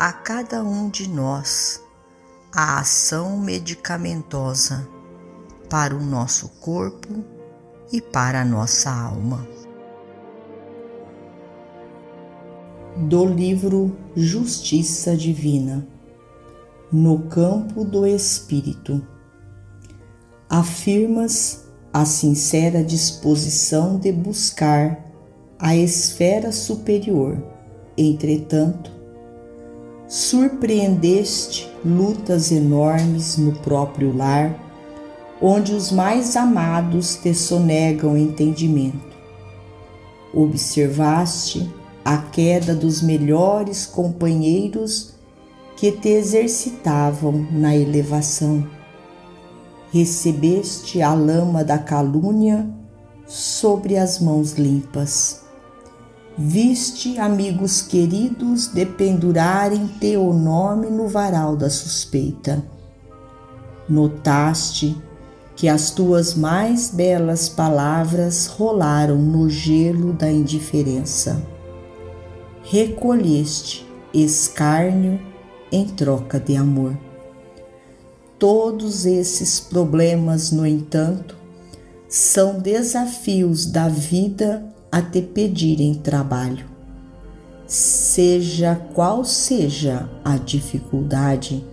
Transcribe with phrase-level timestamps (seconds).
[0.00, 1.84] a cada um de nós
[2.50, 4.88] a ação medicamentosa
[5.68, 7.22] para o nosso corpo
[7.92, 9.46] e para a nossa alma.
[12.96, 15.86] Do livro Justiça Divina,
[16.90, 19.06] no campo do Espírito,
[20.48, 25.04] afirmas a sincera disposição de buscar
[25.58, 27.36] a esfera superior,
[27.98, 28.99] entretanto,
[30.10, 34.58] surpreendeste lutas enormes no próprio lar,
[35.40, 39.16] onde os mais amados te sonegam entendimento.
[40.34, 41.72] Observaste
[42.04, 45.14] a queda dos melhores companheiros
[45.76, 48.66] que te exercitavam na elevação.
[49.92, 52.68] Recebeste a lama da calúnia
[53.28, 55.49] sobre as mãos limpas
[56.42, 62.64] Viste amigos queridos dependurarem teu nome no varal da suspeita.
[63.86, 64.96] Notaste
[65.54, 71.42] que as tuas mais belas palavras rolaram no gelo da indiferença.
[72.62, 75.20] Recolheste escárnio
[75.70, 76.96] em troca de amor.
[78.38, 81.36] Todos esses problemas, no entanto,
[82.08, 86.66] são desafios da vida a te pedirem trabalho.
[87.66, 91.64] Seja qual seja a dificuldade,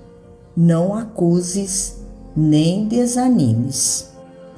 [0.55, 1.97] não acuses
[2.35, 4.11] nem desanimes.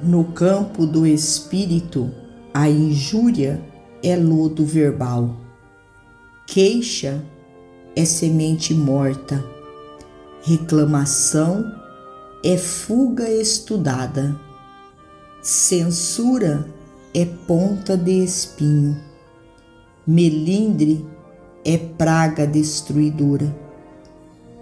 [0.04, 2.12] No campo do espírito,
[2.54, 3.62] a injúria
[4.04, 5.36] é lodo verbal.
[6.46, 7.24] Queixa
[7.96, 9.44] é semente morta.
[10.42, 11.72] Reclamação
[12.44, 14.36] é fuga estudada.
[15.42, 16.66] Censura
[17.14, 18.98] é ponta de espinho,
[20.06, 21.06] melindre
[21.66, 23.56] é praga destruidora,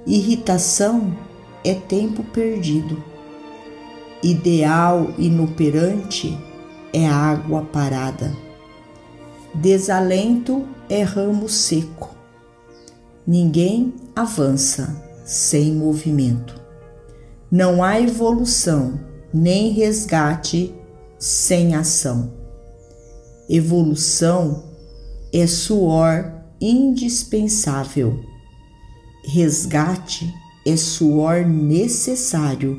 [0.06, 1.16] irritação
[1.64, 3.04] é tempo perdido,
[4.24, 6.38] ideal inoperante
[6.94, 8.34] é água parada,
[9.54, 12.16] desalento é ramo seco,
[13.26, 16.56] ninguém avança sem movimento.
[17.52, 19.00] Não há evolução
[19.34, 20.74] nem resgate
[21.20, 22.34] sem ação.
[23.50, 24.64] Evolução
[25.34, 28.20] é suor indispensável.
[29.24, 30.34] Resgate
[30.66, 32.78] é suor necessário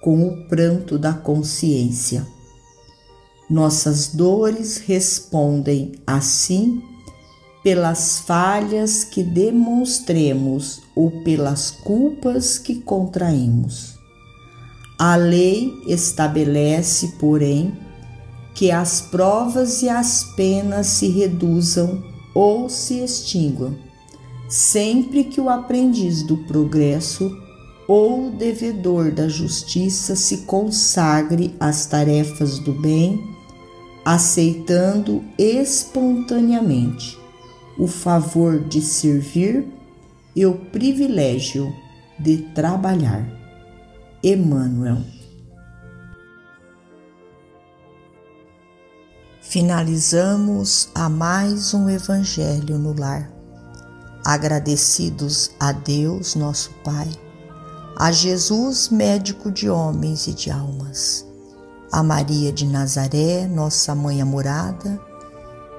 [0.00, 2.26] com o pranto da consciência.
[3.50, 6.82] Nossas dores respondem assim
[7.62, 13.97] pelas falhas que demonstremos ou pelas culpas que contraímos.
[14.98, 17.72] A lei estabelece, porém,
[18.52, 22.02] que as provas e as penas se reduzam
[22.34, 23.76] ou se extinguam,
[24.48, 27.30] sempre que o aprendiz do progresso
[27.86, 33.22] ou o devedor da justiça se consagre às tarefas do bem,
[34.04, 37.16] aceitando espontaneamente
[37.78, 39.64] o favor de servir
[40.34, 41.72] e o privilégio
[42.18, 43.47] de trabalhar.
[44.20, 44.98] Emmanuel
[49.40, 53.30] finalizamos a mais um Evangelho no lar.
[54.24, 57.08] Agradecidos a Deus, nosso Pai,
[57.96, 61.24] a Jesus, médico de homens e de almas,
[61.92, 65.00] a Maria de Nazaré, nossa mãe amorada,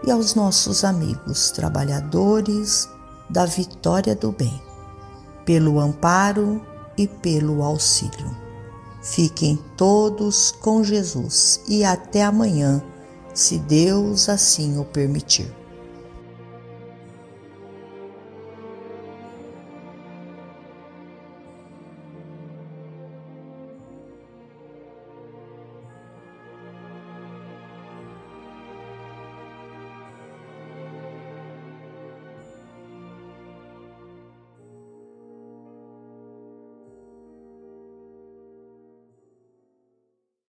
[0.08, 2.90] e aos nossos amigos trabalhadores
[3.30, 4.62] da vitória do bem,
[5.44, 6.69] pelo amparo
[7.00, 8.36] e pelo auxílio.
[9.02, 12.84] Fiquem todos com Jesus e até amanhã
[13.34, 15.59] se Deus assim o permitir.